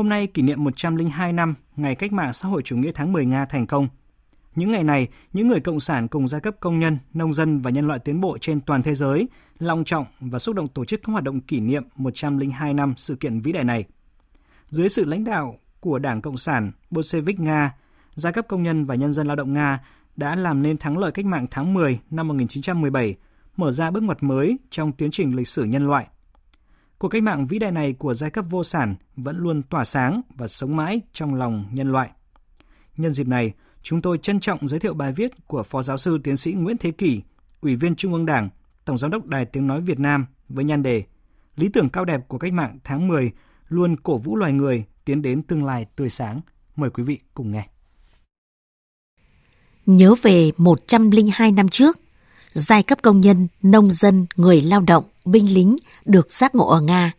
[0.00, 3.26] Hôm nay kỷ niệm 102 năm ngày cách mạng xã hội chủ nghĩa tháng 10
[3.26, 3.88] Nga thành công.
[4.54, 7.70] Những ngày này, những người cộng sản cùng giai cấp công nhân, nông dân và
[7.70, 9.28] nhân loại tiến bộ trên toàn thế giới
[9.58, 13.16] long trọng và xúc động tổ chức các hoạt động kỷ niệm 102 năm sự
[13.16, 13.84] kiện vĩ đại này.
[14.66, 17.74] Dưới sự lãnh đạo của Đảng Cộng sản Bolshevik Nga,
[18.14, 19.80] giai cấp công nhân và nhân dân lao động Nga
[20.16, 23.16] đã làm nên thắng lợi cách mạng tháng 10 năm 1917,
[23.56, 26.06] mở ra bước ngoặt mới trong tiến trình lịch sử nhân loại.
[27.00, 30.20] Cuộc cách mạng vĩ đại này của giai cấp vô sản vẫn luôn tỏa sáng
[30.36, 32.10] và sống mãi trong lòng nhân loại.
[32.96, 36.18] Nhân dịp này, chúng tôi trân trọng giới thiệu bài viết của Phó Giáo sư
[36.24, 37.22] Tiến sĩ Nguyễn Thế Kỷ,
[37.60, 38.48] Ủy viên Trung ương Đảng,
[38.84, 41.02] Tổng Giám đốc Đài Tiếng Nói Việt Nam với nhan đề
[41.56, 43.30] Lý tưởng cao đẹp của cách mạng tháng 10
[43.68, 46.40] luôn cổ vũ loài người tiến đến tương lai tươi sáng.
[46.76, 47.68] Mời quý vị cùng nghe.
[49.86, 52.00] Nhớ về 102 năm trước,
[52.52, 56.80] giai cấp công nhân, nông dân, người lao động, binh lính được giác ngộ ở
[56.80, 57.12] Nga.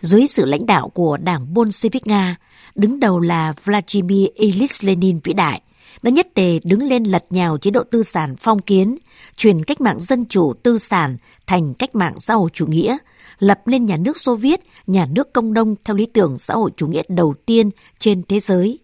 [0.00, 2.36] Dưới sự lãnh đạo của Đảng Bolshevik Nga,
[2.74, 5.60] đứng đầu là Vladimir Ilyich Lenin vĩ đại,
[6.02, 8.98] đã nhất tề đứng lên lật nhào chế độ tư sản phong kiến,
[9.36, 12.96] chuyển cách mạng dân chủ tư sản thành cách mạng xã hội chủ nghĩa,
[13.38, 16.70] lập nên nhà nước Xô Viết, nhà nước công nông theo lý tưởng xã hội
[16.76, 18.78] chủ nghĩa đầu tiên trên thế giới.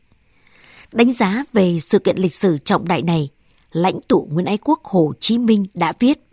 [0.93, 3.29] Đánh giá về sự kiện lịch sử trọng đại này,
[3.73, 6.30] lãnh tụ Nguyễn Ái Quốc Hồ Chí Minh đã viết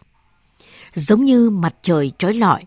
[0.97, 2.63] Giống như mặt trời trói lọi,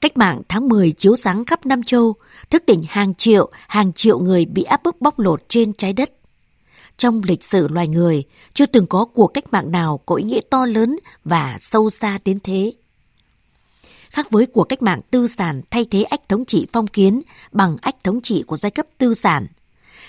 [0.00, 2.14] cách mạng tháng 10 chiếu sáng khắp Nam Châu,
[2.50, 6.12] thức tỉnh hàng triệu, hàng triệu người bị áp bức bóc lột trên trái đất.
[6.96, 8.24] Trong lịch sử loài người,
[8.54, 12.18] chưa từng có cuộc cách mạng nào có ý nghĩa to lớn và sâu xa
[12.24, 12.72] đến thế.
[14.10, 17.76] Khác với cuộc cách mạng tư sản thay thế ách thống trị phong kiến bằng
[17.82, 19.46] ách thống trị của giai cấp tư sản,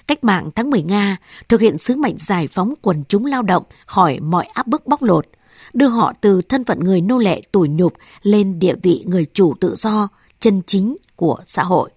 [0.07, 1.17] Cách mạng tháng 10 Nga
[1.49, 5.03] thực hiện sứ mệnh giải phóng quần chúng lao động khỏi mọi áp bức bóc
[5.03, 5.27] lột,
[5.73, 9.53] đưa họ từ thân phận người nô lệ tủi nhục lên địa vị người chủ
[9.59, 10.07] tự do,
[10.39, 11.89] chân chính của xã hội.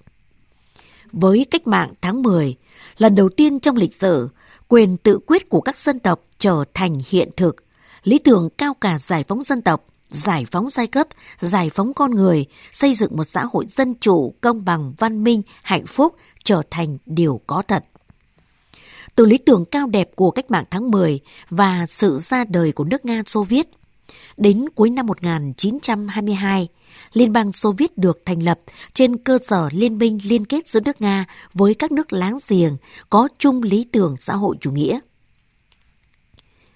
[1.13, 2.55] Với cách mạng tháng 10,
[2.99, 4.29] lần đầu tiên trong lịch sử,
[4.69, 7.57] quyền tự quyết của các dân tộc trở thành hiện thực,
[8.05, 11.07] lý tưởng cao cả giải phóng dân tộc, giải phóng giai cấp,
[11.39, 15.43] giải phóng con người, xây dựng một xã hội dân chủ, công bằng, văn minh,
[15.63, 17.85] hạnh phúc trở thành điều có thật
[19.19, 21.21] từ lý tưởng cao đẹp của cách mạng tháng 10
[21.51, 23.69] và sự ra đời của nước Nga Xô Viết.
[24.37, 26.69] Đến cuối năm 1922,
[27.13, 28.61] Liên bang Xô Viết được thành lập
[28.93, 31.25] trên cơ sở liên minh liên kết giữa nước Nga
[31.55, 32.77] với các nước láng giềng
[33.11, 34.99] có chung lý tưởng xã hội chủ nghĩa.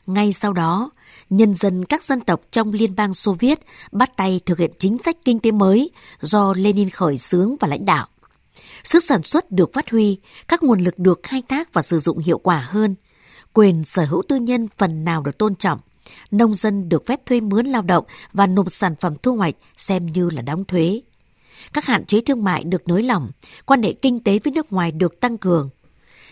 [0.07, 0.91] Ngay sau đó,
[1.31, 3.61] nhân dân các dân tộc trong Liên bang Xô Viết
[3.93, 7.85] bắt tay thực hiện chính sách kinh tế mới do Lenin khởi xướng và lãnh
[7.85, 8.07] đạo
[8.85, 12.19] sức sản xuất được phát huy, các nguồn lực được khai thác và sử dụng
[12.19, 12.95] hiệu quả hơn,
[13.53, 15.81] quyền sở hữu tư nhân phần nào được tôn trọng,
[16.31, 20.07] nông dân được phép thuê mướn lao động và nộp sản phẩm thu hoạch xem
[20.07, 21.01] như là đóng thuế.
[21.73, 23.31] Các hạn chế thương mại được nới lỏng,
[23.67, 25.71] quan hệ kinh tế với nước ngoài được tăng cường,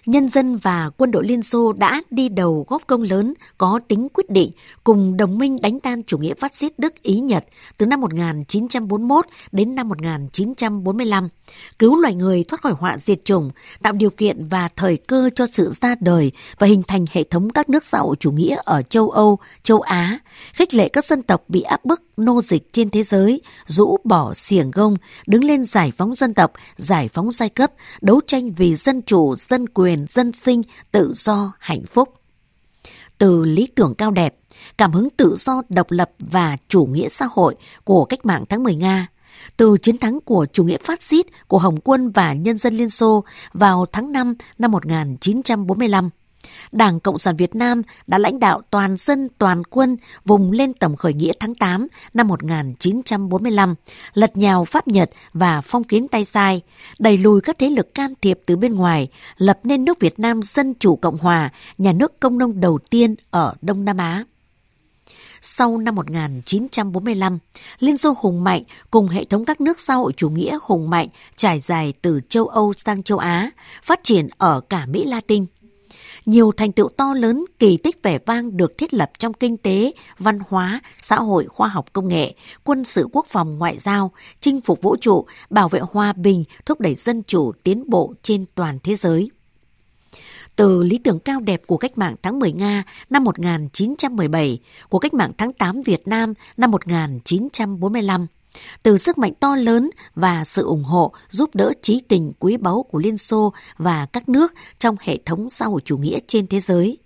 [0.07, 4.09] nhân dân và quân đội Liên Xô đã đi đầu góp công lớn có tính
[4.15, 4.51] quyết định
[4.85, 7.45] cùng đồng minh đánh tan chủ nghĩa phát xít Đức Ý Nhật
[7.77, 11.29] từ năm 1941 đến năm 1945,
[11.79, 13.51] cứu loài người thoát khỏi họa diệt chủng,
[13.83, 17.51] tạo điều kiện và thời cơ cho sự ra đời và hình thành hệ thống
[17.51, 20.19] các nước xã hội chủ nghĩa ở châu Âu, châu Á,
[20.53, 24.35] khích lệ các dân tộc bị áp bức nô dịch trên thế giới, rũ bỏ
[24.35, 28.75] xiềng gông, đứng lên giải phóng dân tộc, giải phóng giai cấp, đấu tranh vì
[28.75, 32.09] dân chủ, dân quyền, dân sinh, tự do, hạnh phúc.
[33.19, 34.35] Từ lý tưởng cao đẹp,
[34.79, 37.55] cảm hứng tự do, độc lập và chủ nghĩa xã hội
[37.85, 39.09] của cách mạng tháng 10 Nga,
[39.57, 42.91] từ chiến thắng của chủ nghĩa phát xít của Hồng quân và nhân dân Liên
[42.91, 46.11] Xô vào tháng 5 năm 1945,
[46.73, 50.97] Đảng Cộng sản Việt Nam đã lãnh đạo toàn dân toàn quân vùng lên tổng
[50.97, 53.75] khởi nghĩa tháng 8 năm 1945,
[54.15, 56.63] lật nhào Pháp Nhật và phong kiến tay sai,
[56.99, 60.43] đẩy lùi các thế lực can thiệp từ bên ngoài, lập nên nước Việt Nam
[60.43, 64.25] Dân Chủ Cộng Hòa, nhà nước công nông đầu tiên ở Đông Nam Á.
[65.43, 67.39] Sau năm 1945,
[67.79, 71.09] Liên Xô hùng mạnh cùng hệ thống các nước xã hội chủ nghĩa hùng mạnh
[71.37, 73.51] trải dài từ châu Âu sang châu Á,
[73.83, 75.45] phát triển ở cả Mỹ Latin
[76.31, 79.93] nhiều thành tựu to lớn, kỳ tích vẻ vang được thiết lập trong kinh tế,
[80.19, 82.35] văn hóa, xã hội, khoa học công nghệ,
[82.65, 86.81] quân sự quốc phòng ngoại giao, chinh phục vũ trụ, bảo vệ hòa bình, thúc
[86.81, 89.31] đẩy dân chủ tiến bộ trên toàn thế giới.
[90.57, 95.15] Từ lý tưởng cao đẹp của cách mạng tháng 10 Nga năm 1917, của cách
[95.15, 98.27] mạng tháng 8 Việt Nam năm 1945,
[98.83, 102.83] từ sức mạnh to lớn và sự ủng hộ giúp đỡ trí tình quý báu
[102.83, 106.61] của Liên Xô và các nước trong hệ thống xã hội chủ nghĩa trên thế
[106.61, 106.99] giới.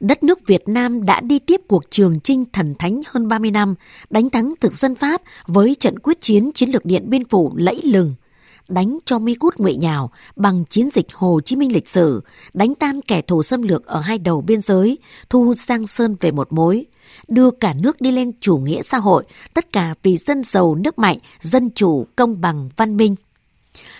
[0.00, 3.74] Đất nước Việt Nam đã đi tiếp cuộc trường chinh thần thánh hơn 30 năm,
[4.10, 7.80] đánh thắng thực dân Pháp với trận quyết chiến chiến lược điện biên phủ lẫy
[7.84, 8.14] lừng
[8.68, 12.20] đánh cho mi cút ngụy nhào bằng chiến dịch Hồ Chí Minh lịch sử,
[12.54, 14.98] đánh tan kẻ thù xâm lược ở hai đầu biên giới,
[15.30, 16.86] thu Giang Sơn về một mối,
[17.28, 19.24] đưa cả nước đi lên chủ nghĩa xã hội,
[19.54, 23.14] tất cả vì dân giàu nước mạnh, dân chủ, công bằng, văn minh.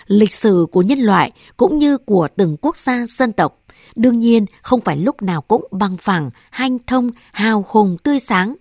[0.07, 3.59] Lịch sử của nhân loại cũng như của từng quốc gia dân tộc
[3.95, 8.55] đương nhiên không phải lúc nào cũng bằng phẳng, hanh thông, hào hùng tươi sáng.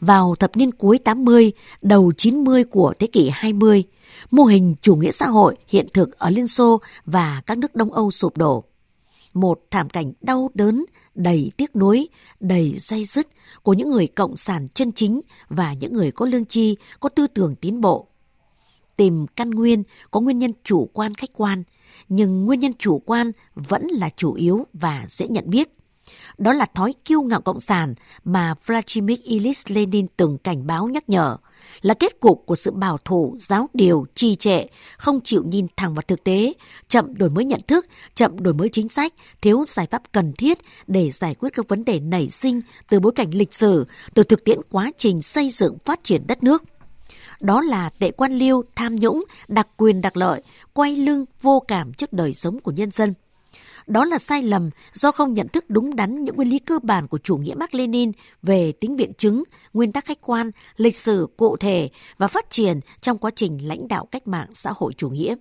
[0.00, 1.52] Vào thập niên cuối 80,
[1.82, 3.84] đầu 90 của thế kỷ 20,
[4.30, 7.92] mô hình chủ nghĩa xã hội hiện thực ở Liên Xô và các nước Đông
[7.92, 8.64] Âu sụp đổ.
[9.34, 12.08] Một thảm cảnh đau đớn, đầy tiếc nuối,
[12.40, 13.28] đầy dây dứt
[13.62, 17.26] của những người cộng sản chân chính và những người có lương tri, có tư
[17.26, 18.08] tưởng tiến bộ.
[18.96, 21.62] Tìm căn nguyên có nguyên nhân chủ quan khách quan,
[22.08, 25.68] nhưng nguyên nhân chủ quan vẫn là chủ yếu và dễ nhận biết.
[26.38, 27.94] Đó là thói kiêu ngạo cộng sản
[28.24, 31.36] mà Vladimir Ilyich Lenin từng cảnh báo nhắc nhở,
[31.82, 34.64] là kết cục của sự bảo thủ, giáo điều, trì trệ,
[34.98, 36.52] không chịu nhìn thẳng vào thực tế,
[36.88, 39.12] chậm đổi mới nhận thức, chậm đổi mới chính sách,
[39.42, 43.12] thiếu giải pháp cần thiết để giải quyết các vấn đề nảy sinh từ bối
[43.16, 46.62] cảnh lịch sử, từ thực tiễn quá trình xây dựng phát triển đất nước
[47.40, 50.42] đó là tệ quan liêu, tham nhũng, đặc quyền đặc lợi,
[50.72, 53.14] quay lưng vô cảm trước đời sống của nhân dân.
[53.86, 57.08] Đó là sai lầm do không nhận thức đúng đắn những nguyên lý cơ bản
[57.08, 59.42] của chủ nghĩa Mark Lenin về tính biện chứng,
[59.72, 63.88] nguyên tắc khách quan, lịch sử cụ thể và phát triển trong quá trình lãnh
[63.88, 65.34] đạo cách mạng xã hội chủ nghĩa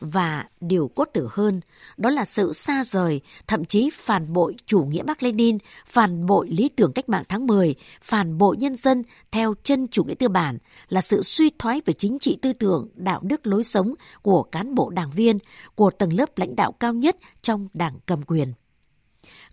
[0.00, 1.60] và điều cốt tử hơn
[1.96, 6.48] đó là sự xa rời, thậm chí phản bội chủ nghĩa Mark Lenin, phản bội
[6.48, 9.02] lý tưởng cách mạng tháng 10, phản bội nhân dân
[9.32, 10.58] theo chân chủ nghĩa tư bản
[10.88, 14.74] là sự suy thoái về chính trị tư tưởng, đạo đức lối sống của cán
[14.74, 15.38] bộ đảng viên,
[15.74, 18.52] của tầng lớp lãnh đạo cao nhất trong đảng cầm quyền.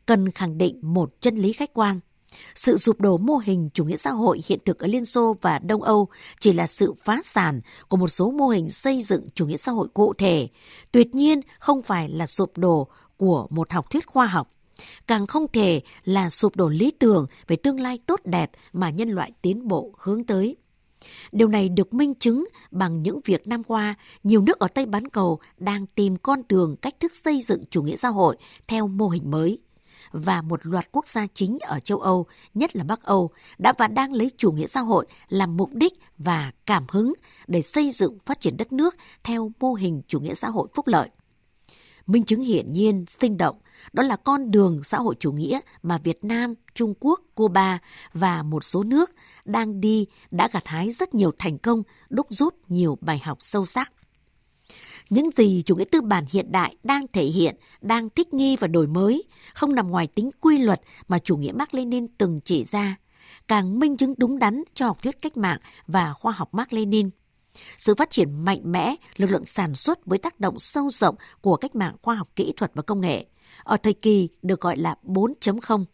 [0.05, 1.99] Cần khẳng định một chân lý khách quan–
[2.55, 5.59] sự sụp đổ mô hình chủ nghĩa xã hội hiện thực ở Liên Xô và
[5.59, 6.07] Đông Âu
[6.39, 9.71] chỉ là sự phá sản của một số mô hình xây dựng chủ nghĩa xã
[9.71, 10.47] hội cụ thể,
[10.91, 12.87] tuyệt nhiên không phải là sụp đổ
[13.17, 14.49] của một học thuyết khoa học.
[15.07, 19.09] Càng không thể là sụp đổ lý tưởng về tương lai tốt đẹp mà nhân
[19.09, 20.55] loại tiến bộ hướng tới.
[21.31, 25.07] Điều này được minh chứng bằng những việc năm qua, nhiều nước ở Tây Bán
[25.07, 28.37] Cầu đang tìm con đường cách thức xây dựng chủ nghĩa xã hội
[28.67, 29.59] theo mô hình mới
[30.11, 33.87] và một loạt quốc gia chính ở châu Âu, nhất là Bắc Âu, đã và
[33.87, 37.13] đang lấy chủ nghĩa xã hội làm mục đích và cảm hứng
[37.47, 40.87] để xây dựng phát triển đất nước theo mô hình chủ nghĩa xã hội phúc
[40.87, 41.09] lợi.
[42.07, 43.55] Minh chứng hiển nhiên, sinh động,
[43.93, 47.79] đó là con đường xã hội chủ nghĩa mà Việt Nam, Trung Quốc, Cuba
[48.13, 49.11] và một số nước
[49.45, 53.65] đang đi đã gặt hái rất nhiều thành công, đúc rút nhiều bài học sâu
[53.65, 53.91] sắc.
[55.09, 58.67] Những gì chủ nghĩa tư bản hiện đại đang thể hiện, đang thích nghi và
[58.67, 59.23] đổi mới,
[59.53, 62.95] không nằm ngoài tính quy luật mà chủ nghĩa Mark Lenin từng chỉ ra,
[63.47, 67.09] càng minh chứng đúng đắn cho học thuyết cách mạng và khoa học Mark Lenin.
[67.77, 71.57] Sự phát triển mạnh mẽ, lực lượng sản xuất với tác động sâu rộng của
[71.57, 73.25] cách mạng khoa học kỹ thuật và công nghệ,
[73.63, 75.85] ở thời kỳ được gọi là 4.0.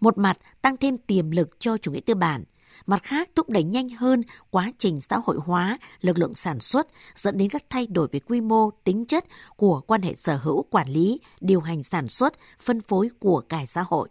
[0.00, 2.44] Một mặt tăng thêm tiềm lực cho chủ nghĩa tư bản,
[2.86, 6.88] mặt khác thúc đẩy nhanh hơn quá trình xã hội hóa lực lượng sản xuất
[7.16, 9.24] dẫn đến các thay đổi về quy mô, tính chất
[9.56, 13.66] của quan hệ sở hữu, quản lý, điều hành sản xuất, phân phối của cải
[13.66, 14.08] xã hội.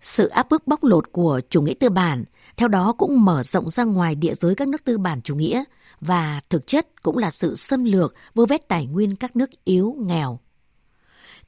[0.00, 2.24] Sự áp bức bóc lột của chủ nghĩa tư bản,
[2.56, 5.64] theo đó cũng mở rộng ra ngoài địa giới các nước tư bản chủ nghĩa
[6.00, 9.96] và thực chất cũng là sự xâm lược vơ vét tài nguyên các nước yếu,
[9.98, 10.38] nghèo.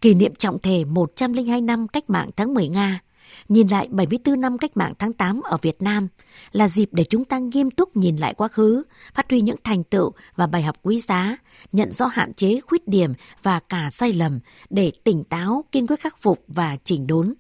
[0.00, 3.01] Kỷ niệm trọng thể 102 năm cách mạng tháng 10 Nga–
[3.48, 6.08] Nhìn lại 74 năm cách mạng tháng 8 ở Việt Nam
[6.53, 8.82] là dịp để chúng ta nghiêm túc nhìn lại quá khứ,
[9.14, 11.36] phát huy những thành tựu và bài học quý giá,
[11.72, 16.00] nhận rõ hạn chế, khuyết điểm và cả sai lầm để tỉnh táo, kiên quyết
[16.00, 17.34] khắc phục và chỉnh đốn.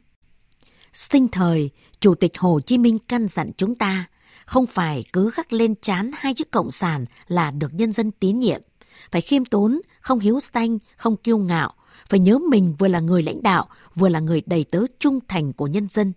[0.92, 1.70] Sinh thời,
[2.00, 4.06] Chủ tịch Hồ Chí Minh căn dặn chúng ta
[4.44, 8.38] không phải cứ khắc lên chán hai chữ cộng sản là được nhân dân tín
[8.38, 8.60] nhiệm,
[9.10, 11.72] phải khiêm tốn, không hiếu xanh, không kiêu ngạo,
[12.08, 15.52] phải nhớ mình vừa là người lãnh đạo, vừa là người đầy tớ trung thành
[15.52, 16.12] của nhân dân.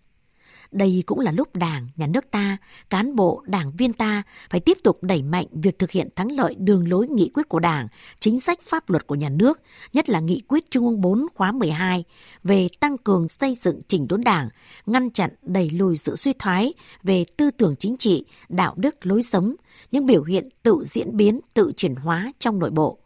[0.72, 2.58] Đây cũng là lúc Đảng, Nhà nước ta,
[2.90, 6.56] cán bộ, đảng viên ta phải tiếp tục đẩy mạnh việc thực hiện thắng lợi
[6.56, 7.88] đường lối nghị quyết của Đảng,
[8.20, 9.62] chính sách pháp luật của nhà nước,
[9.94, 12.04] nhất là nghị quyết Trung ương 4 khóa 12
[12.44, 14.50] về tăng cường xây dựng chỉnh đốn Đảng,
[14.86, 19.24] ngăn chặn đẩy lùi sự suy thoái về tư tưởng chính trị, đạo đức, lối
[19.24, 19.56] sống,
[19.92, 23.00] những biểu hiện tự diễn biến, tự chuyển hóa trong nội bộ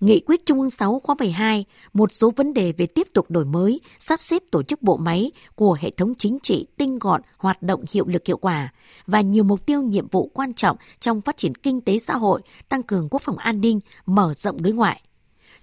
[0.00, 3.44] Nghị quyết Trung ương 6 khóa 12, một số vấn đề về tiếp tục đổi
[3.44, 7.62] mới, sắp xếp tổ chức bộ máy của hệ thống chính trị tinh gọn, hoạt
[7.62, 8.72] động hiệu lực hiệu quả
[9.06, 12.40] và nhiều mục tiêu nhiệm vụ quan trọng trong phát triển kinh tế xã hội,
[12.68, 15.02] tăng cường quốc phòng an ninh, mở rộng đối ngoại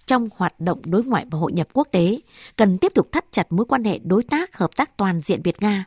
[0.06, 2.20] trong hoạt động đối ngoại và hội nhập quốc tế,
[2.56, 5.62] cần tiếp tục thắt chặt mối quan hệ đối tác hợp tác toàn diện Việt
[5.62, 5.86] Nga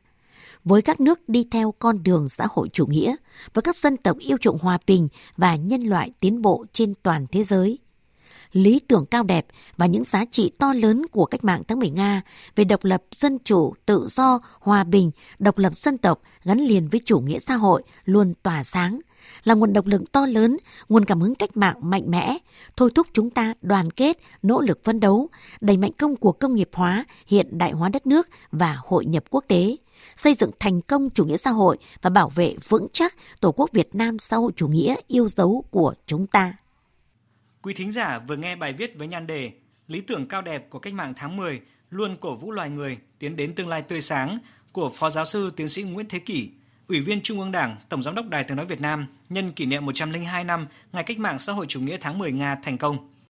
[0.65, 3.17] với các nước đi theo con đường xã hội chủ nghĩa,
[3.55, 7.27] với các dân tộc yêu chuộng hòa bình và nhân loại tiến bộ trên toàn
[7.33, 7.79] thế giới
[8.53, 11.91] lý tưởng cao đẹp và những giá trị to lớn của cách mạng tháng 10
[11.91, 12.23] Nga
[12.57, 16.89] về độc lập, dân chủ, tự do, hòa bình, độc lập dân tộc gắn liền
[16.89, 19.01] với chủ nghĩa xã hội luôn tỏa sáng,
[19.45, 20.57] là nguồn động lực to lớn,
[20.89, 22.39] nguồn cảm hứng cách mạng mạnh mẽ,
[22.77, 25.29] thôi thúc chúng ta đoàn kết, nỗ lực phấn đấu,
[25.61, 29.25] đẩy mạnh công cuộc công nghiệp hóa, hiện đại hóa đất nước và hội nhập
[29.31, 29.77] quốc tế,
[30.17, 33.71] xây dựng thành công chủ nghĩa xã hội và bảo vệ vững chắc Tổ quốc
[33.73, 36.55] Việt Nam xã hội chủ nghĩa yêu dấu của chúng ta.
[37.63, 39.53] Quý thính giả vừa nghe bài viết với nhan đề
[39.89, 43.37] Lý tưởng cao đẹp của cách mạng tháng 10 luôn cổ vũ loài người tiến
[43.37, 44.39] đến tương lai tươi sáng
[44.73, 46.51] của Phó Giáo sư Tiến sĩ Nguyễn Thế Kỷ,
[46.89, 49.67] Ủy viên Trung ương Đảng, Tổng giám đốc Đài Tiếng nói Việt Nam nhân kỷ
[49.67, 53.15] niệm 102 năm Ngày cách mạng xã hội chủ nghĩa tháng 10 Nga thành công.